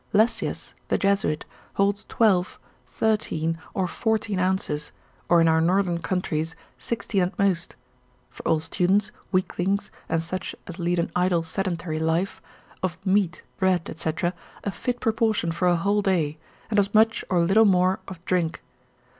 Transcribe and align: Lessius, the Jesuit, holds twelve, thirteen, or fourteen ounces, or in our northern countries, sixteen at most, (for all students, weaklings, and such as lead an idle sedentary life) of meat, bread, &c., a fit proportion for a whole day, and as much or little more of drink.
Lessius, 0.13 0.73
the 0.87 0.97
Jesuit, 0.97 1.45
holds 1.75 2.05
twelve, 2.05 2.59
thirteen, 2.87 3.59
or 3.75 3.85
fourteen 3.87 4.39
ounces, 4.39 4.91
or 5.29 5.39
in 5.41 5.47
our 5.47 5.61
northern 5.61 5.99
countries, 5.99 6.55
sixteen 6.79 7.21
at 7.21 7.37
most, 7.37 7.75
(for 8.31 8.41
all 8.47 8.59
students, 8.59 9.11
weaklings, 9.31 9.91
and 10.09 10.23
such 10.23 10.55
as 10.65 10.79
lead 10.79 10.97
an 10.97 11.11
idle 11.15 11.43
sedentary 11.43 11.99
life) 11.99 12.41
of 12.81 12.97
meat, 13.05 13.43
bread, 13.59 13.93
&c., 13.99 14.09
a 14.63 14.71
fit 14.71 14.99
proportion 14.99 15.51
for 15.51 15.67
a 15.67 15.75
whole 15.75 16.01
day, 16.01 16.39
and 16.71 16.79
as 16.79 16.95
much 16.95 17.23
or 17.29 17.39
little 17.39 17.65
more 17.65 17.99
of 18.07 18.25
drink. 18.25 18.63